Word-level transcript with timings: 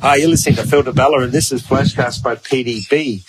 Hi, 0.00 0.14
you're 0.14 0.28
listening 0.28 0.54
to 0.54 0.62
Phil 0.62 0.84
DeBella, 0.84 1.24
and 1.24 1.32
this 1.32 1.50
is 1.50 1.60
Flashcast 1.60 2.22
by 2.22 2.36
PDB. 2.36 3.24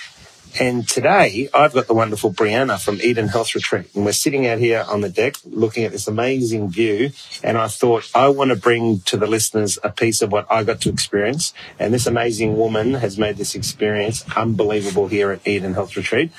And 0.60 0.88
today 0.88 1.50
I've 1.52 1.74
got 1.74 1.88
the 1.88 1.96
wonderful 1.96 2.32
Brianna 2.32 2.80
from 2.80 3.00
Eden 3.02 3.28
Health 3.28 3.56
Retreat. 3.56 3.88
And 3.96 4.06
we're 4.06 4.12
sitting 4.12 4.46
out 4.46 4.60
here 4.60 4.86
on 4.88 5.02
the 5.02 5.10
deck 5.10 5.36
looking 5.46 5.84
at 5.84 5.92
this 5.92 6.08
amazing 6.08 6.70
view. 6.70 7.12
And 7.44 7.58
I 7.58 7.70
thought 7.70 8.10
I 8.14 8.30
want 8.30 8.50
to 8.50 8.56
bring 8.56 9.00
to 9.02 9.18
the 9.18 9.26
listeners 9.26 9.80
a 9.84 9.90
piece 9.90 10.22
of 10.22 10.32
what 10.32 10.46
I 10.52 10.64
got 10.64 10.80
to 10.82 10.90
experience. 10.90 11.54
And 11.80 11.92
this 11.92 12.06
amazing 12.06 12.56
woman 12.56 12.96
has 12.96 13.18
made 13.18 13.38
this 13.38 13.56
experience 13.56 14.24
unbelievable 14.36 15.08
here 15.08 15.32
at 15.32 15.48
Eden 15.48 15.74
Health 15.74 15.96
Retreat. 15.96 16.32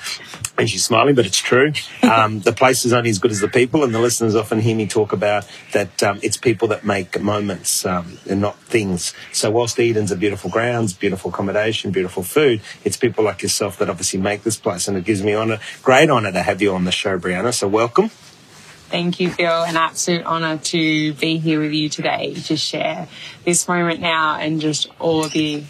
And 0.61 0.69
she's 0.69 0.85
smiling, 0.85 1.15
but 1.15 1.25
it's 1.25 1.39
true. 1.39 1.73
Um, 2.03 2.41
the 2.41 2.53
place 2.53 2.85
is 2.85 2.93
only 2.93 3.09
as 3.09 3.17
good 3.17 3.31
as 3.31 3.39
the 3.39 3.47
people. 3.47 3.83
And 3.83 3.95
the 3.95 3.99
listeners 3.99 4.35
often 4.35 4.59
hear 4.59 4.75
me 4.75 4.85
talk 4.85 5.11
about 5.11 5.49
that 5.73 6.03
um, 6.03 6.19
it's 6.21 6.37
people 6.37 6.67
that 6.67 6.85
make 6.85 7.19
moments 7.19 7.83
um, 7.83 8.19
and 8.29 8.41
not 8.41 8.59
things. 8.59 9.15
So 9.33 9.49
whilst 9.49 9.79
Eden's 9.79 10.11
a 10.11 10.15
beautiful 10.15 10.51
grounds, 10.51 10.93
beautiful 10.93 11.31
accommodation, 11.31 11.89
beautiful 11.89 12.21
food, 12.21 12.61
it's 12.83 12.95
people 12.95 13.23
like 13.23 13.41
yourself 13.41 13.79
that 13.79 13.89
obviously 13.89 14.19
make 14.19 14.43
this 14.43 14.55
place. 14.55 14.87
And 14.87 14.95
it 14.95 15.03
gives 15.03 15.23
me 15.23 15.33
honor, 15.33 15.57
great 15.81 16.11
honor 16.11 16.31
to 16.31 16.43
have 16.43 16.61
you 16.61 16.75
on 16.75 16.85
the 16.85 16.91
show, 16.91 17.17
Brianna. 17.17 17.55
So 17.55 17.67
welcome. 17.67 18.09
Thank 18.09 19.19
you, 19.19 19.31
Phil. 19.31 19.63
An 19.63 19.77
absolute 19.77 20.25
honour 20.27 20.59
to 20.59 21.13
be 21.15 21.39
here 21.39 21.59
with 21.59 21.73
you 21.73 21.89
today 21.89 22.35
to 22.35 22.55
share 22.55 23.07
this 23.45 23.67
moment 23.67 23.99
now 23.99 24.37
and 24.37 24.61
just 24.61 24.89
all 24.99 25.25
of 25.25 25.31
the 25.31 25.63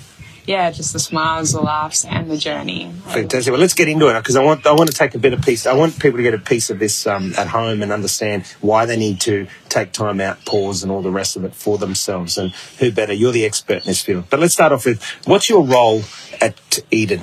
yeah, 0.51 0.69
just 0.69 0.91
the 0.91 0.99
smiles, 0.99 1.53
the 1.53 1.61
laughs, 1.61 2.03
and 2.03 2.29
the 2.29 2.35
journey. 2.35 2.91
Fantastic. 3.05 3.51
Well, 3.51 3.61
let's 3.61 3.73
get 3.73 3.87
into 3.87 4.09
it 4.09 4.19
because 4.19 4.35
I 4.35 4.43
want 4.43 4.67
I 4.67 4.73
want 4.73 4.89
to 4.89 4.95
take 4.95 5.15
a 5.15 5.17
bit 5.17 5.31
of 5.31 5.41
piece. 5.41 5.65
I 5.65 5.73
want 5.73 5.97
people 5.97 6.17
to 6.17 6.23
get 6.23 6.33
a 6.33 6.37
piece 6.37 6.69
of 6.69 6.77
this 6.77 7.07
um, 7.07 7.33
at 7.37 7.47
home 7.47 7.81
and 7.81 7.89
understand 7.89 8.45
why 8.59 8.85
they 8.85 8.97
need 8.97 9.21
to 9.21 9.47
take 9.69 9.93
time 9.93 10.19
out, 10.19 10.43
pause, 10.43 10.83
and 10.83 10.91
all 10.91 11.01
the 11.01 11.09
rest 11.09 11.37
of 11.37 11.45
it 11.45 11.55
for 11.55 11.77
themselves. 11.77 12.37
And 12.37 12.51
who 12.79 12.91
better? 12.91 13.13
You're 13.13 13.31
the 13.31 13.45
expert 13.45 13.83
in 13.83 13.85
this 13.85 14.01
field. 14.01 14.25
But 14.29 14.41
let's 14.41 14.53
start 14.53 14.73
off 14.73 14.85
with 14.85 15.01
what's 15.23 15.49
your 15.49 15.63
role 15.63 16.03
at 16.41 16.79
Eden? 16.91 17.21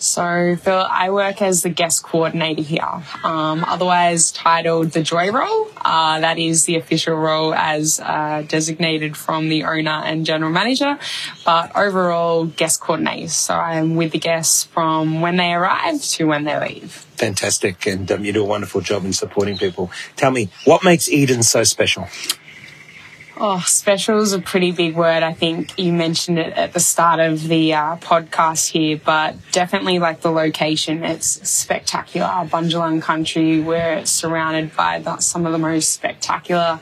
So, 0.00 0.56
Phil, 0.56 0.86
I 0.90 1.10
work 1.10 1.42
as 1.42 1.62
the 1.62 1.68
guest 1.68 2.02
coordinator 2.02 2.62
here, 2.62 3.02
um, 3.22 3.62
otherwise 3.68 4.32
titled 4.32 4.92
the 4.92 5.02
Joy 5.02 5.30
role. 5.30 5.68
Uh, 5.76 6.20
that 6.20 6.38
is 6.38 6.64
the 6.64 6.76
official 6.76 7.16
role 7.16 7.52
as 7.52 8.00
uh, 8.00 8.42
designated 8.48 9.14
from 9.14 9.50
the 9.50 9.64
owner 9.64 9.90
and 9.90 10.24
general 10.24 10.50
manager, 10.50 10.98
but 11.44 11.76
overall 11.76 12.46
guest 12.46 12.80
coordinator. 12.80 13.28
So 13.28 13.54
I'm 13.54 13.94
with 13.94 14.12
the 14.12 14.18
guests 14.18 14.64
from 14.64 15.20
when 15.20 15.36
they 15.36 15.52
arrive 15.52 16.00
to 16.00 16.24
when 16.24 16.44
they 16.44 16.58
leave. 16.58 16.92
Fantastic, 17.16 17.86
and 17.86 18.10
um, 18.10 18.24
you 18.24 18.32
do 18.32 18.42
a 18.42 18.46
wonderful 18.46 18.80
job 18.80 19.04
in 19.04 19.12
supporting 19.12 19.58
people. 19.58 19.90
Tell 20.16 20.30
me, 20.30 20.48
what 20.64 20.82
makes 20.82 21.10
Eden 21.10 21.42
so 21.42 21.62
special? 21.62 22.08
Oh, 23.42 23.60
special 23.60 24.20
is 24.20 24.34
a 24.34 24.38
pretty 24.38 24.70
big 24.70 24.94
word. 24.94 25.22
I 25.22 25.32
think 25.32 25.78
you 25.78 25.94
mentioned 25.94 26.38
it 26.38 26.52
at 26.58 26.74
the 26.74 26.78
start 26.78 27.20
of 27.20 27.48
the 27.48 27.72
uh, 27.72 27.96
podcast 27.96 28.68
here, 28.68 29.00
but 29.02 29.34
definitely 29.50 29.98
like 29.98 30.20
the 30.20 30.30
location. 30.30 31.02
It's 31.02 31.48
spectacular. 31.48 32.26
Bundjalung 32.26 33.00
country. 33.00 33.58
We're 33.58 34.04
surrounded 34.04 34.76
by 34.76 34.98
the, 34.98 35.20
some 35.20 35.46
of 35.46 35.52
the 35.52 35.58
most 35.58 35.90
spectacular, 35.94 36.80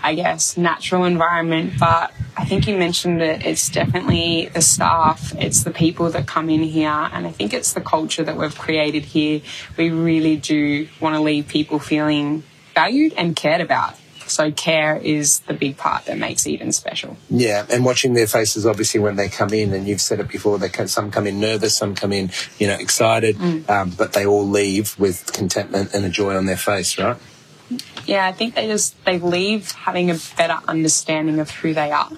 I 0.00 0.14
guess, 0.14 0.56
natural 0.56 1.06
environment. 1.06 1.72
But 1.80 2.12
I 2.36 2.44
think 2.44 2.68
you 2.68 2.78
mentioned 2.78 3.20
it. 3.20 3.44
It's 3.44 3.68
definitely 3.68 4.48
the 4.54 4.62
staff. 4.62 5.34
It's 5.36 5.64
the 5.64 5.72
people 5.72 6.08
that 6.10 6.28
come 6.28 6.48
in 6.48 6.62
here. 6.62 6.88
And 6.88 7.26
I 7.26 7.32
think 7.32 7.52
it's 7.52 7.72
the 7.72 7.80
culture 7.80 8.22
that 8.22 8.36
we've 8.36 8.56
created 8.56 9.06
here. 9.06 9.40
We 9.76 9.90
really 9.90 10.36
do 10.36 10.86
want 11.00 11.16
to 11.16 11.20
leave 11.20 11.48
people 11.48 11.80
feeling 11.80 12.44
valued 12.76 13.12
and 13.16 13.34
cared 13.34 13.60
about. 13.60 13.96
So 14.28 14.50
care 14.50 14.96
is 14.96 15.40
the 15.40 15.54
big 15.54 15.76
part 15.76 16.06
that 16.06 16.18
makes 16.18 16.46
Eden 16.46 16.72
special. 16.72 17.16
Yeah, 17.30 17.66
and 17.70 17.84
watching 17.84 18.14
their 18.14 18.26
faces 18.26 18.66
obviously 18.66 19.00
when 19.00 19.16
they 19.16 19.28
come 19.28 19.52
in, 19.52 19.72
and 19.72 19.86
you've 19.86 20.00
said 20.00 20.20
it 20.20 20.28
before, 20.28 20.58
they 20.58 20.68
can, 20.68 20.88
some 20.88 21.10
come 21.10 21.26
in 21.26 21.40
nervous, 21.40 21.76
some 21.76 21.94
come 21.94 22.12
in, 22.12 22.30
you 22.58 22.66
know, 22.66 22.74
excited, 22.74 23.36
mm. 23.36 23.68
um, 23.68 23.90
but 23.90 24.12
they 24.12 24.26
all 24.26 24.46
leave 24.46 24.98
with 24.98 25.32
contentment 25.32 25.94
and 25.94 26.04
a 26.04 26.08
joy 26.08 26.36
on 26.36 26.46
their 26.46 26.56
face, 26.56 26.98
right? 26.98 27.16
Yeah, 28.06 28.26
I 28.26 28.32
think 28.32 28.54
they 28.54 28.68
just 28.68 29.04
they 29.04 29.18
leave 29.18 29.72
having 29.72 30.10
a 30.10 30.18
better 30.36 30.58
understanding 30.68 31.40
of 31.40 31.50
who 31.50 31.74
they 31.74 31.90
are 31.90 32.12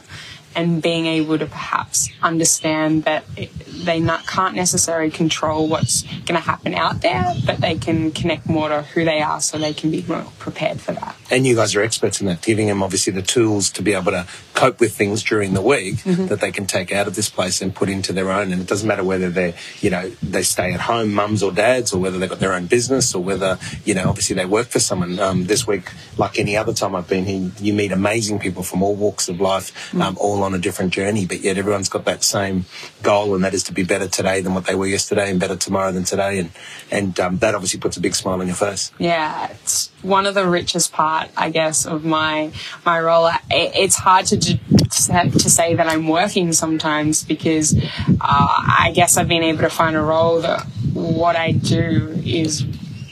and 0.54 0.82
being 0.82 1.06
able 1.06 1.38
to 1.38 1.46
perhaps 1.46 2.08
understand 2.22 3.04
that 3.04 3.24
it, 3.36 3.50
they 3.66 4.00
not, 4.00 4.26
can't 4.26 4.54
necessarily 4.54 5.10
control 5.10 5.68
what's 5.68 6.02
going 6.02 6.34
to 6.34 6.40
happen 6.40 6.74
out 6.74 7.00
there, 7.00 7.34
but 7.46 7.58
they 7.58 7.76
can 7.76 8.10
connect 8.10 8.48
more 8.48 8.68
to 8.68 8.82
who 8.82 9.04
they 9.04 9.20
are 9.20 9.40
so 9.40 9.58
they 9.58 9.72
can 9.72 9.90
be 9.90 10.04
more 10.08 10.24
prepared 10.38 10.80
for 10.80 10.92
that. 10.92 11.16
And 11.30 11.46
you 11.46 11.54
guys 11.54 11.74
are 11.74 11.82
experts 11.82 12.20
in 12.20 12.26
that, 12.26 12.42
giving 12.42 12.66
them 12.66 12.82
obviously 12.82 13.12
the 13.12 13.22
tools 13.22 13.70
to 13.70 13.82
be 13.82 13.94
able 13.94 14.12
to 14.12 14.26
cope 14.54 14.80
with 14.80 14.96
things 14.96 15.22
during 15.22 15.54
the 15.54 15.62
week 15.62 15.96
mm-hmm. 15.96 16.26
that 16.26 16.40
they 16.40 16.50
can 16.50 16.66
take 16.66 16.92
out 16.92 17.06
of 17.06 17.14
this 17.14 17.28
place 17.28 17.62
and 17.62 17.74
put 17.74 17.88
into 17.88 18.12
their 18.12 18.30
own. 18.30 18.52
And 18.52 18.60
it 18.60 18.66
doesn't 18.66 18.88
matter 18.88 19.04
whether 19.04 19.30
they're, 19.30 19.54
you 19.80 19.90
know, 19.90 20.08
they 20.22 20.42
stay 20.42 20.72
at 20.72 20.80
home, 20.80 21.12
mums 21.12 21.42
or 21.42 21.52
dads, 21.52 21.92
or 21.92 22.00
whether 22.00 22.18
they've 22.18 22.28
got 22.28 22.40
their 22.40 22.54
own 22.54 22.66
business, 22.66 23.14
or 23.14 23.22
whether, 23.22 23.58
you 23.84 23.94
know, 23.94 24.08
obviously 24.08 24.34
they 24.34 24.46
work 24.46 24.68
for 24.68 24.80
someone. 24.80 25.18
Um, 25.18 25.46
this 25.46 25.66
week, 25.66 25.90
like 26.16 26.38
any 26.38 26.56
other 26.56 26.72
time 26.72 26.94
I've 26.94 27.08
been 27.08 27.24
here, 27.24 27.50
you 27.60 27.72
meet 27.72 27.92
amazing 27.92 28.38
people 28.38 28.62
from 28.62 28.82
all 28.82 28.94
walks 28.94 29.28
of 29.28 29.40
life, 29.40 29.72
mm-hmm. 29.88 30.02
um, 30.02 30.16
all 30.18 30.42
on 30.48 30.54
a 30.54 30.58
different 30.58 30.92
journey, 30.92 31.26
but 31.26 31.40
yet 31.40 31.58
everyone's 31.58 31.88
got 31.88 32.04
that 32.06 32.24
same 32.24 32.64
goal, 33.02 33.34
and 33.34 33.44
that 33.44 33.54
is 33.54 33.62
to 33.64 33.72
be 33.72 33.84
better 33.84 34.08
today 34.08 34.40
than 34.40 34.54
what 34.54 34.64
they 34.64 34.74
were 34.74 34.86
yesterday, 34.86 35.30
and 35.30 35.38
better 35.38 35.56
tomorrow 35.56 35.92
than 35.92 36.04
today, 36.04 36.38
and 36.38 36.50
and 36.90 37.20
um, 37.20 37.38
that 37.38 37.54
obviously 37.54 37.78
puts 37.78 37.96
a 37.96 38.00
big 38.00 38.14
smile 38.14 38.40
on 38.40 38.46
your 38.46 38.56
face. 38.56 38.90
Yeah, 38.98 39.48
it's 39.50 39.90
one 40.02 40.26
of 40.26 40.34
the 40.34 40.48
richest 40.48 40.92
part, 40.92 41.28
I 41.36 41.50
guess, 41.50 41.86
of 41.86 42.04
my 42.04 42.50
my 42.84 42.98
role. 43.00 43.30
it's 43.50 43.96
hard 43.96 44.26
to 44.26 44.38
to 44.38 45.50
say 45.50 45.74
that 45.74 45.86
I'm 45.86 46.08
working 46.08 46.52
sometimes 46.52 47.24
because 47.24 47.76
uh, 47.76 48.18
I 48.20 48.92
guess 48.94 49.16
I've 49.16 49.28
been 49.28 49.42
able 49.42 49.60
to 49.60 49.70
find 49.70 49.96
a 49.96 50.00
role 50.00 50.40
that 50.40 50.66
what 50.94 51.36
I 51.36 51.52
do 51.52 52.20
is 52.24 52.64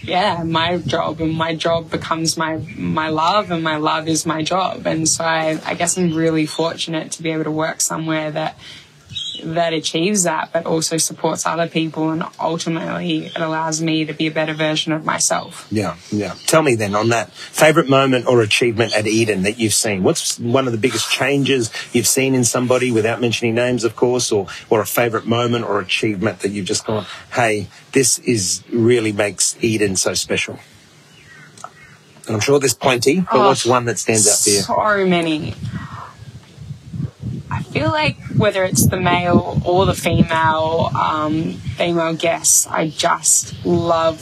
yeah, 0.06 0.44
my 0.44 0.78
job 0.78 1.21
and 1.21 1.34
my 1.34 1.55
job 1.55 1.91
becomes 1.91 2.37
my 2.37 2.56
my 2.77 3.09
love 3.09 3.50
and 3.50 3.62
my 3.62 3.77
love 3.77 4.06
is 4.09 4.25
my 4.25 4.43
job. 4.43 4.87
And 4.87 5.09
so 5.09 5.25
I, 5.25 5.61
I 5.65 5.75
guess 5.75 5.99
I'm 5.99 6.15
really 6.15 6.47
fortunate 6.47 7.12
to 7.12 7.22
be 7.22 7.31
able 7.33 7.44
to 7.44 7.50
work 7.50 7.81
somewhere 7.81 8.31
that 8.31 8.56
that 9.45 9.73
achieves 9.73 10.25
that, 10.25 10.53
but 10.53 10.67
also 10.67 10.97
supports 10.97 11.47
other 11.47 11.69
people, 11.69 12.11
and 12.11 12.25
ultimately 12.41 13.27
it 13.27 13.37
allows 13.37 13.81
me 13.81 14.05
to 14.05 14.13
be 14.13 14.27
a 14.27 14.31
better 14.31 14.55
version 14.55 14.93
of 14.93 15.05
myself. 15.05 15.67
Yeah, 15.71 15.97
yeah. 16.11 16.35
Tell 16.47 16.63
me 16.63 16.75
then 16.75 16.95
on 16.95 17.09
that 17.11 17.33
favorite 17.33 17.89
moment 17.89 18.27
or 18.27 18.43
achievement 18.43 18.95
at 18.97 19.07
Eden 19.07 19.43
that 19.43 19.59
you've 19.59 19.75
seen. 19.75 20.03
What's 20.03 20.39
one 20.39 20.67
of 20.67 20.73
the 20.73 20.79
biggest 20.79 21.11
changes 21.11 21.71
you've 21.93 22.07
seen 22.07 22.35
in 22.35 22.45
somebody, 22.45 22.91
without 22.91 23.21
mentioning 23.21 23.55
names, 23.55 23.85
of 23.85 23.97
course, 23.97 24.33
or 24.33 24.47
or 24.71 24.81
a 24.81 24.87
favorite 24.87 25.27
moment 25.27 25.65
or 25.65 25.81
achievement 25.81 26.41
that 26.41 26.51
you've 26.51 26.67
just 26.67 26.87
gone, 26.87 27.07
hey, 27.33 27.69
this 27.93 28.19
is 28.21 28.63
really 28.73 29.13
makes 29.13 29.57
Eden 29.61 29.97
so 29.97 30.15
special. 30.15 30.59
And 32.27 32.35
I'm 32.35 32.41
sure 32.41 32.59
there's 32.59 32.75
plenty, 32.75 33.21
but 33.21 33.35
oh, 33.35 33.47
what's 33.49 33.65
one 33.65 33.85
that 33.85 33.99
stands 33.99 34.27
out 34.27 34.39
for 34.39 34.51
you? 34.51 34.61
So 34.61 35.07
many. 35.07 35.55
Feel 37.77 37.91
like 37.91 38.17
whether 38.39 38.65
it's 38.65 38.87
the 38.87 38.99
male 38.99 39.61
or 39.63 39.85
the 39.85 39.93
female 39.93 40.91
um, 40.99 41.53
female 41.53 42.15
guests, 42.15 42.67
I 42.67 42.89
just 42.89 43.67
love 43.67 44.19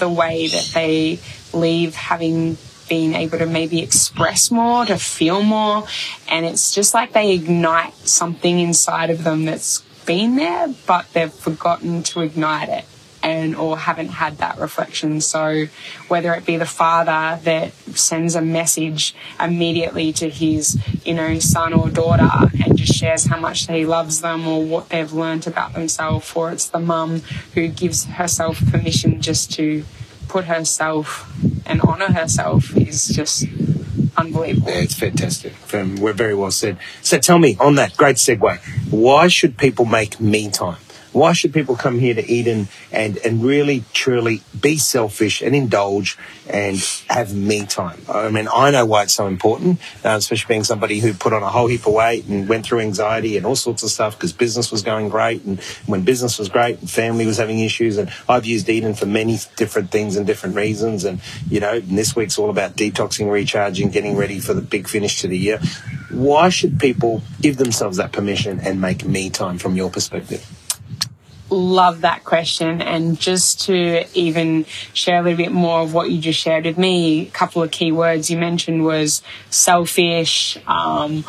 the 0.00 0.08
way 0.08 0.48
that 0.48 0.70
they 0.74 1.20
leave 1.52 1.94
having 1.94 2.58
been 2.88 3.14
able 3.14 3.38
to 3.38 3.46
maybe 3.46 3.80
express 3.80 4.50
more, 4.50 4.84
to 4.86 4.98
feel 4.98 5.42
more, 5.42 5.86
and 6.28 6.44
it's 6.44 6.74
just 6.74 6.94
like 6.94 7.12
they 7.12 7.32
ignite 7.32 7.94
something 7.94 8.58
inside 8.58 9.10
of 9.10 9.22
them 9.22 9.44
that's 9.44 9.82
been 10.04 10.34
there, 10.34 10.74
but 10.88 11.06
they've 11.12 11.32
forgotten 11.32 12.02
to 12.02 12.22
ignite 12.22 12.68
it 12.68 12.84
and 13.26 13.56
or 13.56 13.76
haven't 13.76 14.08
had 14.08 14.38
that 14.38 14.56
reflection. 14.56 15.20
So 15.20 15.66
whether 16.06 16.32
it 16.34 16.46
be 16.46 16.56
the 16.56 16.64
father 16.64 17.40
that 17.42 17.72
sends 17.96 18.36
a 18.36 18.40
message 18.40 19.16
immediately 19.40 20.12
to 20.12 20.30
his, 20.30 20.80
you 21.04 21.14
know, 21.14 21.40
son 21.40 21.72
or 21.72 21.90
daughter 21.90 22.30
and 22.64 22.78
just 22.78 22.94
shares 22.94 23.26
how 23.26 23.40
much 23.40 23.66
he 23.66 23.84
loves 23.84 24.20
them 24.20 24.46
or 24.46 24.64
what 24.64 24.90
they've 24.90 25.12
learnt 25.12 25.48
about 25.48 25.72
themselves, 25.72 26.32
or 26.36 26.52
it's 26.52 26.68
the 26.68 26.78
mum 26.78 27.22
who 27.54 27.66
gives 27.66 28.04
herself 28.04 28.64
permission 28.70 29.20
just 29.20 29.52
to 29.54 29.84
put 30.28 30.44
herself 30.44 31.28
and 31.66 31.80
honour 31.80 32.12
herself 32.12 32.76
is 32.76 33.08
just 33.08 33.44
unbelievable. 34.16 34.70
Yeah, 34.70 34.82
it's 34.82 34.94
fantastic. 34.94 35.52
We're 35.72 36.12
very 36.12 36.34
well 36.36 36.52
said. 36.52 36.78
So 37.02 37.18
tell 37.18 37.40
me 37.40 37.56
on 37.58 37.74
that 37.74 37.96
great 37.96 38.16
segue, 38.16 38.58
why 38.92 39.26
should 39.26 39.58
people 39.58 39.84
make 39.84 40.20
me 40.20 40.48
time? 40.48 40.78
Why 41.16 41.32
should 41.32 41.54
people 41.54 41.76
come 41.76 41.98
here 41.98 42.12
to 42.12 42.22
Eden 42.30 42.68
and, 42.92 43.16
and 43.24 43.42
really, 43.42 43.84
truly 43.94 44.42
be 44.60 44.76
selfish 44.76 45.40
and 45.40 45.56
indulge 45.56 46.18
and 46.46 46.76
have 47.08 47.34
me 47.34 47.64
time? 47.64 48.02
I 48.06 48.28
mean, 48.28 48.48
I 48.54 48.70
know 48.70 48.84
why 48.84 49.04
it's 49.04 49.14
so 49.14 49.26
important, 49.26 49.80
uh, 50.04 50.10
especially 50.10 50.48
being 50.52 50.64
somebody 50.64 51.00
who 51.00 51.14
put 51.14 51.32
on 51.32 51.42
a 51.42 51.48
whole 51.48 51.68
heap 51.68 51.86
of 51.86 51.94
weight 51.94 52.26
and 52.26 52.46
went 52.46 52.66
through 52.66 52.80
anxiety 52.80 53.38
and 53.38 53.46
all 53.46 53.56
sorts 53.56 53.82
of 53.82 53.88
stuff 53.88 54.14
because 54.14 54.34
business 54.34 54.70
was 54.70 54.82
going 54.82 55.08
great. 55.08 55.42
And 55.44 55.58
when 55.86 56.02
business 56.02 56.38
was 56.38 56.50
great, 56.50 56.80
and 56.80 56.90
family 56.90 57.24
was 57.24 57.38
having 57.38 57.60
issues. 57.60 57.96
And 57.96 58.12
I've 58.28 58.44
used 58.44 58.68
Eden 58.68 58.92
for 58.92 59.06
many 59.06 59.38
different 59.56 59.90
things 59.90 60.16
and 60.16 60.26
different 60.26 60.54
reasons. 60.54 61.04
And, 61.04 61.22
you 61.48 61.60
know, 61.60 61.76
and 61.76 61.96
this 61.96 62.14
week's 62.14 62.38
all 62.38 62.50
about 62.50 62.76
detoxing, 62.76 63.32
recharging, 63.32 63.88
getting 63.88 64.18
ready 64.18 64.38
for 64.38 64.52
the 64.52 64.60
big 64.60 64.86
finish 64.86 65.22
to 65.22 65.28
the 65.28 65.38
year. 65.38 65.60
Why 66.10 66.50
should 66.50 66.78
people 66.78 67.22
give 67.40 67.56
themselves 67.56 67.96
that 67.96 68.12
permission 68.12 68.60
and 68.60 68.82
make 68.82 69.06
me 69.06 69.30
time 69.30 69.56
from 69.56 69.76
your 69.76 69.88
perspective? 69.88 70.46
Love 71.50 72.00
that 72.02 72.24
question. 72.24 72.82
And 72.82 73.18
just 73.18 73.62
to 73.66 74.04
even 74.14 74.64
share 74.92 75.20
a 75.20 75.22
little 75.22 75.36
bit 75.36 75.52
more 75.52 75.80
of 75.80 75.94
what 75.94 76.10
you 76.10 76.20
just 76.20 76.40
shared 76.40 76.64
with 76.64 76.78
me, 76.78 77.28
a 77.28 77.30
couple 77.30 77.62
of 77.62 77.70
key 77.70 77.92
words 77.92 78.30
you 78.30 78.38
mentioned 78.38 78.84
was 78.84 79.22
selfish, 79.50 80.58
um, 80.66 81.24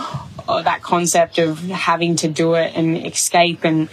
that 0.48 0.82
concept 0.82 1.38
of 1.38 1.60
having 1.60 2.16
to 2.18 2.28
do 2.28 2.54
it 2.56 2.74
and 2.76 2.98
escape. 3.06 3.64
And 3.64 3.90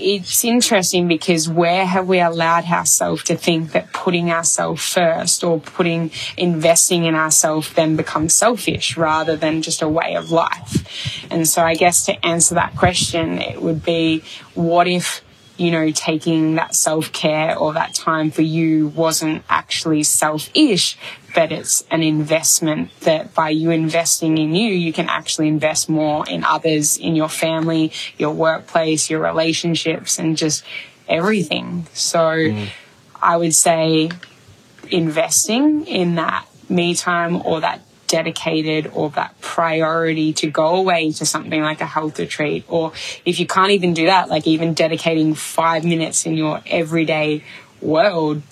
it's 0.00 0.44
interesting 0.44 1.08
because 1.08 1.48
where 1.48 1.86
have 1.86 2.08
we 2.08 2.20
allowed 2.20 2.64
ourselves 2.64 3.24
to 3.24 3.36
think 3.36 3.72
that 3.72 3.92
putting 3.92 4.30
ourselves 4.30 4.82
first 4.82 5.44
or 5.44 5.60
putting 5.60 6.10
investing 6.36 7.04
in 7.04 7.14
ourselves 7.14 7.72
then 7.74 7.96
becomes 7.96 8.34
selfish 8.34 8.96
rather 8.96 9.36
than 9.36 9.62
just 9.62 9.82
a 9.82 9.88
way 9.88 10.16
of 10.16 10.30
life? 10.30 11.26
And 11.30 11.46
so 11.46 11.62
I 11.62 11.74
guess 11.74 12.06
to 12.06 12.26
answer 12.26 12.54
that 12.54 12.76
question, 12.76 13.38
it 13.38 13.60
would 13.60 13.84
be 13.84 14.24
what 14.54 14.88
if 14.88 15.22
you 15.60 15.70
know, 15.70 15.90
taking 15.90 16.54
that 16.54 16.74
self 16.74 17.12
care 17.12 17.54
or 17.56 17.74
that 17.74 17.92
time 17.92 18.30
for 18.30 18.40
you 18.40 18.88
wasn't 18.88 19.44
actually 19.50 20.02
selfish, 20.02 20.96
but 21.34 21.52
it's 21.52 21.84
an 21.90 22.02
investment 22.02 22.90
that 23.00 23.34
by 23.34 23.50
you 23.50 23.70
investing 23.70 24.38
in 24.38 24.54
you, 24.54 24.72
you 24.72 24.92
can 24.92 25.08
actually 25.08 25.48
invest 25.48 25.88
more 25.88 26.28
in 26.28 26.44
others, 26.44 26.96
in 26.96 27.16
your 27.16 27.28
family, 27.28 27.92
your 28.18 28.32
workplace, 28.32 29.10
your 29.10 29.20
relationships, 29.20 30.18
and 30.18 30.36
just 30.36 30.64
everything. 31.08 31.86
So 31.92 32.18
mm. 32.18 32.68
I 33.20 33.36
would 33.36 33.54
say 33.54 34.10
investing 34.90 35.86
in 35.86 36.16
that 36.16 36.46
me 36.68 36.94
time 36.94 37.42
or 37.44 37.60
that 37.60 37.82
dedicated 38.06 38.90
or 38.92 39.10
that 39.10 39.40
priority 39.40 40.32
to 40.32 40.50
go 40.50 40.74
away 40.74 41.12
to 41.12 41.24
something 41.24 41.62
like 41.62 41.80
a 41.80 41.86
health 41.86 42.18
retreat. 42.18 42.64
Or 42.68 42.92
if 43.24 43.38
you 43.38 43.46
can't 43.46 43.70
even 43.70 43.94
do 43.94 44.06
that, 44.06 44.28
like 44.28 44.46
even 44.48 44.74
dedicating 44.74 45.34
five 45.34 45.84
minutes 45.84 46.26
in 46.26 46.34
your 46.34 46.60
everyday 46.66 47.44
world 47.80 48.42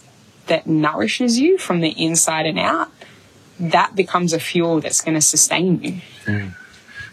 that 0.49 0.67
nourishes 0.67 1.39
you 1.39 1.59
from 1.59 1.81
the 1.81 1.91
inside 1.91 2.47
and 2.47 2.59
out, 2.59 2.91
that 3.61 3.95
becomes 3.95 4.33
a 4.33 4.41
fuel 4.41 4.81
that's 4.81 5.00
going 5.00 5.15
to 5.15 5.21
sustain 5.21 5.83
you. 5.83 6.00
Mm. 6.25 6.55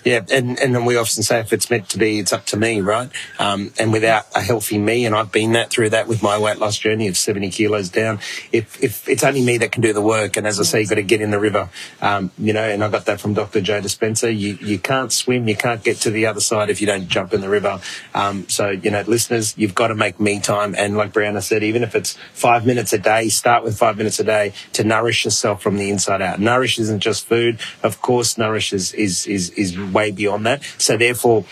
Yeah, 0.05 0.21
and, 0.31 0.59
and 0.59 0.75
then 0.75 0.85
we 0.85 0.97
often 0.97 1.23
say 1.23 1.39
if 1.39 1.51
it's 1.51 1.71
meant 1.71 1.89
to 1.89 1.97
be, 1.97 2.19
it's 2.19 2.31
up 2.31 2.45
to 2.47 2.57
me, 2.57 2.79
right? 2.79 3.09
Um, 3.39 3.73
and 3.79 3.91
without 3.91 4.27
a 4.35 4.41
healthy 4.41 4.77
me, 4.77 5.03
and 5.07 5.15
I've 5.15 5.31
been 5.31 5.53
that 5.53 5.71
through 5.71 5.89
that 5.89 6.07
with 6.07 6.21
my 6.21 6.37
weight 6.37 6.59
loss 6.59 6.77
journey 6.77 7.07
of 7.07 7.17
70 7.17 7.49
kilos 7.49 7.89
down, 7.89 8.19
if, 8.51 8.81
if 8.83 9.09
it's 9.09 9.23
only 9.23 9.43
me 9.43 9.57
that 9.57 9.71
can 9.71 9.81
do 9.81 9.93
the 9.93 10.03
work, 10.03 10.37
and 10.37 10.45
as 10.45 10.59
I 10.59 10.63
say, 10.63 10.81
you've 10.81 10.89
got 10.89 10.95
to 10.95 11.01
get 11.01 11.21
in 11.21 11.31
the 11.31 11.39
river, 11.39 11.69
um, 12.03 12.29
you 12.37 12.53
know, 12.53 12.61
and 12.61 12.83
I 12.83 12.89
got 12.89 13.07
that 13.07 13.19
from 13.19 13.33
Dr. 13.33 13.61
Joe 13.61 13.81
Dispenza, 13.81 14.29
you, 14.29 14.59
you 14.61 14.77
can't 14.77 15.11
swim, 15.11 15.47
you 15.47 15.55
can't 15.55 15.83
get 15.83 15.97
to 16.01 16.11
the 16.11 16.27
other 16.27 16.39
side 16.39 16.69
if 16.69 16.81
you 16.81 16.85
don't 16.85 17.07
jump 17.07 17.33
in 17.33 17.41
the 17.41 17.49
river. 17.49 17.81
Um, 18.13 18.47
so, 18.47 18.69
you 18.69 18.91
know, 18.91 19.01
listeners, 19.07 19.57
you've 19.57 19.73
got 19.73 19.87
to 19.87 19.95
make 19.95 20.19
me 20.19 20.39
time. 20.39 20.75
And 20.77 20.95
like 20.97 21.13
Brianna 21.13 21.41
said, 21.41 21.63
even 21.63 21.81
if 21.81 21.95
it's 21.95 22.13
five 22.31 22.63
minutes 22.63 22.93
a 22.93 22.99
day, 22.99 23.29
start 23.29 23.63
with 23.63 23.75
five 23.75 23.97
minutes 23.97 24.19
a 24.19 24.23
day 24.23 24.53
to 24.73 24.83
nourish 24.83 25.25
yourself 25.25 25.63
from 25.63 25.77
the 25.77 25.89
inside 25.89 26.21
out. 26.21 26.39
Nourish 26.39 26.77
isn't 26.77 26.99
just 26.99 27.25
food. 27.25 27.59
Of 27.81 28.03
course, 28.03 28.37
nourish 28.37 28.71
is, 28.71 28.93
is, 28.93 29.25
is, 29.25 29.49
is 29.49 29.75
way 29.95 30.11
beyond 30.11 30.45
that. 30.45 30.61
So 30.77 30.95
therefore, 30.97 31.45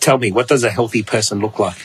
tell 0.00 0.18
me, 0.18 0.30
what 0.30 0.48
does 0.48 0.64
a 0.64 0.70
healthy 0.70 1.02
person 1.02 1.40
look 1.40 1.58
like? 1.58 1.78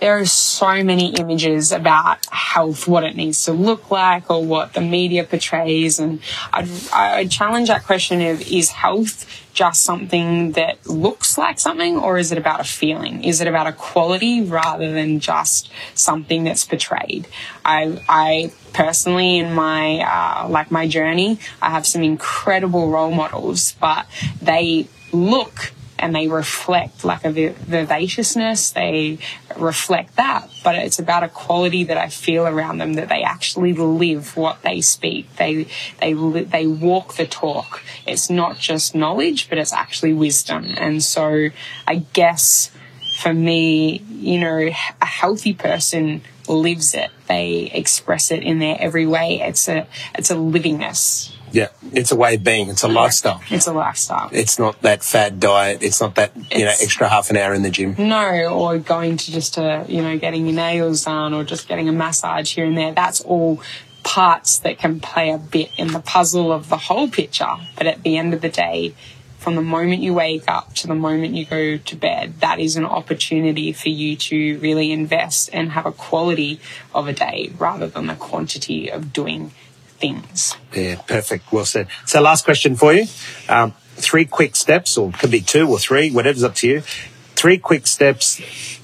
there 0.00 0.18
are 0.18 0.26
so 0.26 0.82
many 0.82 1.12
images 1.14 1.72
about 1.72 2.26
health, 2.54 2.88
what 2.88 3.04
it 3.04 3.14
needs 3.14 3.44
to 3.44 3.52
look 3.52 3.90
like, 3.90 4.28
or 4.28 4.44
what 4.44 4.72
the 4.72 4.80
media 4.80 5.22
portrays. 5.22 6.00
And 6.00 6.20
I'd, 6.52 6.68
I'd, 6.92 7.30
challenge 7.30 7.68
that 7.68 7.84
question 7.84 8.20
of 8.22 8.42
is 8.42 8.70
health 8.70 9.24
just 9.52 9.84
something 9.84 10.52
that 10.52 10.84
looks 10.86 11.38
like 11.38 11.60
something, 11.60 11.96
or 11.96 12.18
is 12.18 12.32
it 12.32 12.38
about 12.38 12.58
a 12.58 12.64
feeling? 12.64 13.22
Is 13.22 13.40
it 13.40 13.46
about 13.46 13.68
a 13.68 13.72
quality 13.72 14.42
rather 14.42 14.92
than 14.92 15.20
just 15.20 15.70
something 15.94 16.42
that's 16.42 16.64
portrayed? 16.64 17.28
I, 17.64 18.02
I 18.08 18.52
personally, 18.72 19.38
in 19.38 19.52
my 19.54 20.00
uh, 20.00 20.48
like 20.48 20.72
my 20.72 20.88
journey, 20.88 21.38
I 21.62 21.70
have 21.70 21.86
some 21.86 22.02
incredible 22.02 22.90
role 22.90 23.12
models, 23.12 23.76
but 23.80 24.06
they 24.42 24.88
look 25.12 25.72
and 26.00 26.14
they 26.14 26.26
reflect 26.28 27.04
like 27.04 27.24
a 27.24 27.30
vivaciousness. 27.30 28.70
They 28.70 29.18
reflect 29.56 30.16
that, 30.16 30.50
but 30.64 30.74
it's 30.74 30.98
about 30.98 31.22
a 31.22 31.28
quality 31.28 31.84
that 31.84 31.96
I 31.96 32.08
feel 32.08 32.46
around 32.46 32.78
them 32.78 32.94
that 32.94 33.08
they 33.08 33.22
actually 33.22 33.74
live 33.74 34.36
what 34.36 34.62
they 34.62 34.80
speak. 34.80 35.36
They 35.36 35.66
they 36.00 36.14
they 36.14 36.66
walk 36.66 37.14
the 37.14 37.26
talk. 37.26 37.82
It's 38.06 38.30
not 38.30 38.58
just 38.58 38.94
knowledge, 38.94 39.48
but 39.48 39.58
it's 39.58 39.72
actually 39.72 40.14
wisdom. 40.14 40.74
And 40.76 41.02
so 41.02 41.50
I 41.86 41.96
guess 42.12 42.70
for 43.18 43.34
me, 43.34 43.98
you 44.08 44.40
know, 44.40 44.56
a 44.56 45.06
healthy 45.06 45.52
person 45.52 46.22
lives 46.48 46.94
it. 46.94 47.10
They 47.28 47.70
express 47.72 48.30
it 48.30 48.42
in 48.42 48.58
their 48.58 48.76
every 48.80 49.06
way. 49.06 49.40
It's 49.42 49.68
a 49.68 49.86
it's 50.14 50.30
a 50.30 50.34
livingness. 50.34 51.32
Yeah, 51.52 51.68
it's 51.92 52.12
a 52.12 52.16
way 52.16 52.34
of 52.34 52.44
being. 52.44 52.68
It's 52.68 52.82
a 52.82 52.88
lifestyle. 52.88 53.40
It's 53.50 53.66
a 53.66 53.72
lifestyle. 53.72 54.28
It's 54.32 54.58
not 54.58 54.80
that 54.82 55.02
fad 55.02 55.40
diet. 55.40 55.82
It's 55.82 56.00
not 56.00 56.14
that 56.16 56.36
you 56.36 56.42
it's, 56.50 56.60
know 56.60 56.84
extra 56.84 57.08
half 57.08 57.30
an 57.30 57.36
hour 57.36 57.54
in 57.54 57.62
the 57.62 57.70
gym. 57.70 57.96
No, 57.98 58.48
or 58.52 58.78
going 58.78 59.16
to 59.16 59.32
just 59.32 59.58
a 59.58 59.84
you 59.88 60.02
know 60.02 60.18
getting 60.18 60.46
your 60.46 60.56
nails 60.56 61.04
done 61.04 61.34
or 61.34 61.44
just 61.44 61.68
getting 61.68 61.88
a 61.88 61.92
massage 61.92 62.54
here 62.54 62.64
and 62.64 62.76
there. 62.76 62.92
That's 62.92 63.20
all 63.20 63.60
parts 64.02 64.58
that 64.60 64.78
can 64.78 65.00
play 65.00 65.30
a 65.30 65.38
bit 65.38 65.70
in 65.76 65.88
the 65.88 66.00
puzzle 66.00 66.52
of 66.52 66.68
the 66.68 66.76
whole 66.76 67.08
picture. 67.08 67.56
But 67.76 67.86
at 67.86 68.02
the 68.02 68.16
end 68.16 68.32
of 68.32 68.40
the 68.40 68.48
day, 68.48 68.94
from 69.38 69.54
the 69.56 69.62
moment 69.62 70.02
you 70.02 70.12
wake 70.12 70.44
up 70.48 70.74
to 70.74 70.86
the 70.86 70.94
moment 70.94 71.34
you 71.34 71.46
go 71.46 71.78
to 71.78 71.96
bed, 71.96 72.40
that 72.40 72.60
is 72.60 72.76
an 72.76 72.84
opportunity 72.84 73.72
for 73.72 73.88
you 73.88 74.14
to 74.16 74.58
really 74.58 74.92
invest 74.92 75.48
and 75.52 75.72
have 75.72 75.86
a 75.86 75.92
quality 75.92 76.60
of 76.94 77.08
a 77.08 77.12
day 77.12 77.50
rather 77.58 77.86
than 77.86 78.06
the 78.06 78.14
quantity 78.14 78.90
of 78.90 79.12
doing 79.12 79.52
things. 80.00 80.56
Yeah, 80.74 81.00
perfect. 81.06 81.52
Well 81.52 81.64
said. 81.64 81.88
So, 82.06 82.20
last 82.20 82.44
question 82.44 82.74
for 82.76 82.92
you. 82.92 83.06
Um, 83.48 83.72
three 83.96 84.24
quick 84.24 84.56
steps, 84.56 84.96
or 84.96 85.12
could 85.12 85.30
be 85.30 85.40
two 85.40 85.68
or 85.68 85.78
three, 85.78 86.10
whatever's 86.10 86.42
up 86.42 86.54
to 86.56 86.68
you. 86.68 86.80
Three 86.80 87.58
quick 87.58 87.86
steps 87.86 88.40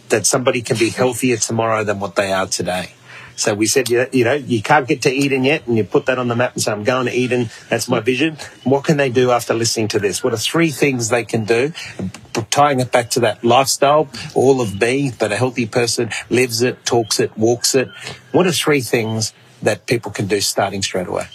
that 0.09 0.27
somebody 0.27 0.63
can 0.63 0.77
be 0.77 0.91
healthier 0.91 1.37
tomorrow 1.37 1.85
than 1.85 2.01
what 2.01 2.17
they 2.17 2.33
are 2.33 2.47
today. 2.47 2.93
So 3.37 3.55
we 3.55 3.67
said, 3.67 3.91
you, 3.91 4.25
know, 4.25 4.33
you 4.33 4.63
can't 4.63 4.89
get 4.89 5.03
to 5.03 5.11
Eden 5.11 5.45
yet, 5.45 5.67
and 5.67 5.77
you 5.77 5.85
put 5.85 6.07
that 6.07 6.19
on 6.19 6.29
the 6.29 6.35
map 6.35 6.55
and 6.55 6.63
say, 6.63 6.73
I'm 6.73 6.85
going 6.85 7.05
to 7.05 7.13
Eden. 7.13 7.51
That's 7.69 7.87
my 7.87 8.01
vision. 8.01 8.39
What 8.65 8.85
can 8.85 8.97
they 8.97 9.11
do 9.11 9.31
after 9.31 9.53
listening 9.53 9.89
to 9.89 9.99
this? 9.99 10.25
What 10.25 10.33
are 10.33 10.39
three 10.39 10.71
things 10.71 11.11
they 11.11 11.25
can 11.25 11.45
do? 11.45 11.73
Tying 12.51 12.81
it 12.81 12.91
back 12.91 13.11
to 13.11 13.21
that 13.21 13.45
lifestyle, 13.45 14.09
all 14.35 14.63
of 14.63 14.81
me, 14.81 15.11
that 15.11 15.33
a 15.33 15.37
healthy 15.37 15.67
person 15.67 16.09
lives 16.31 16.63
it, 16.63 16.87
talks 16.87 17.21
it, 17.21 17.37
walks 17.37 17.75
it. 17.75 17.91
What 18.33 18.47
are 18.47 18.53
three 18.53 18.81
things 18.81 19.35
that 19.63 19.87
people 19.87 20.13
can 20.13 20.27
do 20.27 20.41
starting 20.41 20.83
straight 20.83 21.07
away? 21.07 21.27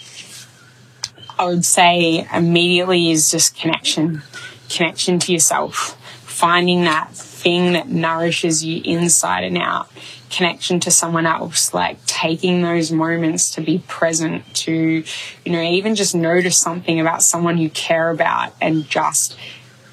I 1.38 1.46
would 1.46 1.64
say 1.64 2.26
immediately 2.32 3.10
is 3.10 3.30
just 3.30 3.56
connection, 3.56 4.22
connection 4.68 5.18
to 5.20 5.32
yourself, 5.32 5.98
finding 6.24 6.84
that 6.84 7.12
thing 7.12 7.72
that 7.72 7.88
nourishes 7.88 8.64
you 8.64 8.80
inside 8.84 9.44
and 9.44 9.58
out, 9.58 9.88
connection 10.30 10.78
to 10.80 10.90
someone 10.90 11.26
else, 11.26 11.74
like 11.74 12.04
taking 12.06 12.62
those 12.62 12.92
moments 12.92 13.50
to 13.54 13.60
be 13.60 13.82
present, 13.88 14.44
to, 14.54 15.04
you 15.44 15.52
know, 15.52 15.62
even 15.62 15.94
just 15.94 16.14
notice 16.14 16.56
something 16.56 17.00
about 17.00 17.22
someone 17.22 17.58
you 17.58 17.70
care 17.70 18.10
about 18.10 18.54
and 18.60 18.88
just 18.88 19.36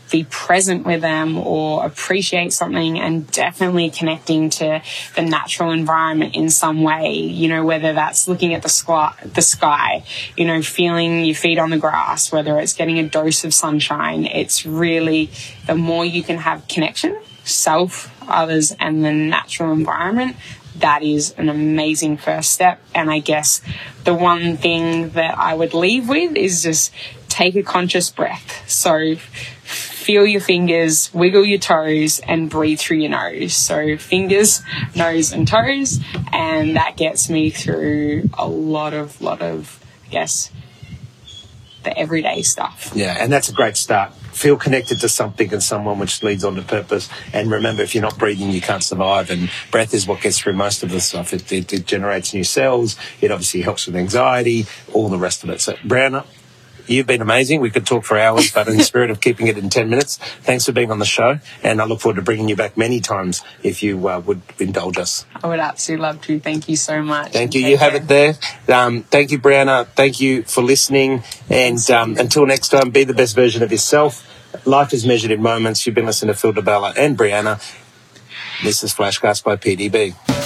be 0.09 0.23
present 0.25 0.85
with 0.85 1.01
them 1.01 1.37
or 1.37 1.85
appreciate 1.85 2.53
something 2.53 2.99
and 2.99 3.29
definitely 3.31 3.89
connecting 3.89 4.49
to 4.49 4.81
the 5.15 5.21
natural 5.21 5.71
environment 5.71 6.35
in 6.35 6.49
some 6.49 6.81
way, 6.81 7.13
you 7.13 7.47
know, 7.47 7.63
whether 7.65 7.93
that's 7.93 8.27
looking 8.27 8.53
at 8.53 8.61
the 8.61 8.69
sky, 8.69 9.13
the 9.23 9.41
sky, 9.41 10.03
you 10.35 10.45
know, 10.45 10.61
feeling 10.61 11.23
your 11.23 11.35
feet 11.35 11.57
on 11.57 11.69
the 11.69 11.77
grass, 11.77 12.31
whether 12.31 12.59
it's 12.59 12.73
getting 12.73 12.99
a 12.99 13.07
dose 13.07 13.43
of 13.43 13.53
sunshine. 13.53 14.25
It's 14.25 14.65
really 14.65 15.29
the 15.67 15.75
more 15.75 16.05
you 16.05 16.23
can 16.23 16.37
have 16.37 16.67
connection, 16.67 17.19
self, 17.43 18.11
others, 18.27 18.75
and 18.79 19.03
the 19.03 19.11
natural 19.11 19.71
environment, 19.71 20.35
that 20.77 21.03
is 21.03 21.31
an 21.37 21.49
amazing 21.49 22.17
first 22.17 22.51
step. 22.51 22.79
And 22.95 23.11
I 23.11 23.19
guess 23.19 23.61
the 24.03 24.13
one 24.13 24.57
thing 24.57 25.09
that 25.09 25.37
I 25.37 25.53
would 25.53 25.73
leave 25.73 26.07
with 26.07 26.35
is 26.35 26.63
just 26.63 26.93
take 27.27 27.55
a 27.55 27.63
conscious 27.63 28.09
breath. 28.09 28.69
So 28.69 29.15
feel 30.09 30.25
your 30.25 30.41
fingers, 30.41 31.13
wiggle 31.13 31.45
your 31.45 31.59
toes, 31.59 32.17
and 32.27 32.49
breathe 32.49 32.79
through 32.79 32.97
your 32.97 33.11
nose. 33.11 33.53
So 33.53 33.95
fingers, 33.95 34.63
nose, 34.95 35.31
and 35.31 35.47
toes, 35.47 35.99
and 36.33 36.75
that 36.75 36.97
gets 36.97 37.29
me 37.29 37.51
through 37.51 38.27
a 38.33 38.47
lot 38.47 38.95
of, 38.95 39.21
lot 39.21 39.43
of, 39.43 39.79
I 40.07 40.09
guess, 40.09 40.49
the 41.83 41.95
everyday 41.95 42.41
stuff. 42.41 42.91
Yeah, 42.95 43.17
and 43.19 43.31
that's 43.31 43.49
a 43.49 43.53
great 43.53 43.77
start. 43.77 44.11
Feel 44.15 44.57
connected 44.57 44.99
to 45.01 45.09
something 45.09 45.53
and 45.53 45.61
someone 45.61 45.99
which 45.99 46.23
leads 46.23 46.43
on 46.43 46.55
to 46.55 46.63
purpose. 46.63 47.07
And 47.31 47.51
remember, 47.51 47.83
if 47.83 47.93
you're 47.93 48.01
not 48.01 48.17
breathing, 48.17 48.49
you 48.49 48.61
can't 48.61 48.83
survive. 48.83 49.29
And 49.29 49.51
breath 49.69 49.93
is 49.93 50.07
what 50.07 50.21
gets 50.21 50.39
through 50.39 50.53
most 50.53 50.81
of 50.81 50.89
the 50.89 51.01
stuff. 51.01 51.33
It, 51.33 51.51
it, 51.51 51.71
it 51.71 51.85
generates 51.85 52.33
new 52.33 52.43
cells. 52.43 52.95
It 53.21 53.29
obviously 53.29 53.61
helps 53.61 53.85
with 53.85 53.95
anxiety, 53.95 54.65
all 54.91 55.07
the 55.07 55.19
rest 55.19 55.43
of 55.43 55.51
it. 55.51 55.61
So, 55.61 55.73
Brianna, 55.73 56.25
You've 56.89 57.05
been 57.05 57.22
amazing. 57.22 57.62
We 57.62 57.69
could 57.69 57.86
talk 57.86 58.03
for 58.03 58.17
hours, 58.17 58.51
but 58.51 58.67
in 58.67 58.75
the 58.75 58.84
spirit 58.84 59.12
of 59.12 59.22
keeping 59.22 59.46
it 59.46 59.60
in 59.60 59.69
10 59.69 59.89
minutes, 59.89 60.17
thanks 60.17 60.65
for 60.65 60.72
being 60.72 60.89
on 60.89 60.98
the 60.98 61.05
show. 61.05 61.39
And 61.62 61.79
I 61.79 61.86
look 61.86 62.00
forward 62.00 62.15
to 62.15 62.24
bringing 62.24 62.50
you 62.50 62.55
back 62.55 62.77
many 62.77 63.00
times 63.00 63.43
if 63.62 63.84
you 63.84 64.10
uh, 64.10 64.19
would 64.22 64.41
indulge 64.58 64.98
us. 64.98 65.25
I 65.43 65.48
would 65.48 65.60
absolutely 65.60 66.01
love 66.01 66.22
to. 66.22 66.39
Thank 66.39 66.67
you 66.67 66.75
so 66.75 67.03
much. 67.03 67.31
Thank 67.31 67.53
you. 67.53 67.62
You 67.62 67.77
have 67.77 67.93
it 67.93 68.08
there. 68.08 68.34
Um, 68.67 69.03
thank 69.03 69.29
you, 69.29 69.38
Brianna. 69.38 69.88
Thank 69.89 70.19
you 70.19 70.41
for 70.43 70.63
listening. 70.63 71.22
And 71.48 71.79
um, 71.91 72.17
until 72.17 72.48
next 72.48 72.69
time, 72.69 72.89
be 72.89 73.03
the 73.03 73.13
best 73.13 73.36
version 73.36 73.62
of 73.62 73.72
yourself. 73.72 74.25
Life 74.65 74.91
is 74.91 75.05
measured 75.05 75.29
in 75.29 75.43
moments. 75.43 75.86
You've 75.86 75.96
been 75.96 76.08
listening 76.08 76.34
to 76.34 76.39
Phil 76.39 76.53
DeBella 76.53 76.98
and 76.98 77.15
Brianna. 77.15 77.62
This 78.63 78.84
is 78.84 78.93
Flashcast 78.96 79.43
by 79.43 79.58
PDB. 79.58 80.38